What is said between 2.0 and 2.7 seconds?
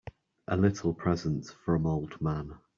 man.